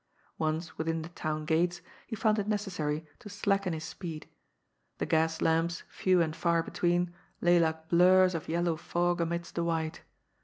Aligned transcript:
Once 0.39 0.79
within 0.79 1.03
the 1.03 1.09
town 1.09 1.45
gates, 1.45 1.79
he 2.07 2.15
found 2.15 2.39
it 2.39 2.47
necessary 2.47 3.05
to 3.19 3.29
slacken 3.29 3.71
his 3.71 3.83
speed. 3.83 4.27
The 4.97 5.05
gas 5.05 5.41
lamps, 5.43 5.83
few 5.89 6.23
and 6.23 6.35
far 6.35 6.63
between, 6.63 7.13
lay 7.39 7.59
like 7.59 7.87
blurs 7.87 8.33
of 8.33 8.49
yellow 8.49 8.77
fog 8.77 9.21
amidst 9.21 9.53
the 9.53 9.63
white. 9.63 10.01